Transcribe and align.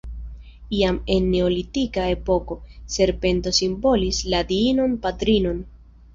Iam, 0.77 0.95
en 1.15 1.27
neolitika 1.33 2.05
epoko, 2.13 2.57
serpento 2.95 3.55
simbolis 3.59 4.23
la 4.35 4.43
Diinon 4.55 4.99
Patrinon. 5.07 5.63